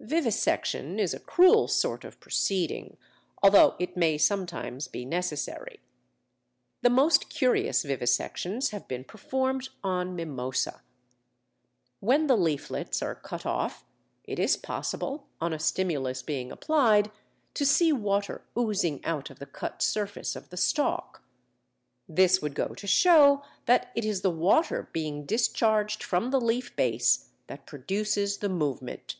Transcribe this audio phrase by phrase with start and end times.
[0.00, 2.96] Vivisection is a cruel sort of proceeding,
[3.42, 5.80] although it may sometimes be necessary.
[6.82, 10.82] The most curious vivisections have been performed on Mimosa.
[12.00, 13.84] When the leaflets are cut off,
[14.24, 17.10] it is possible, on a stimulus being applied,
[17.54, 21.22] to see water oozing out of the cut surface of the stalk.
[22.08, 26.74] This would go to show that it is the water being discharged from the leaf
[26.76, 29.16] base that produces the movement.